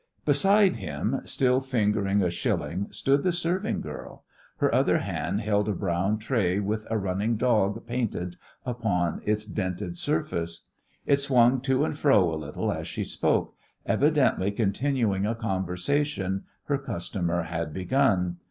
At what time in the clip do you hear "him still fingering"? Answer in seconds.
0.77-2.23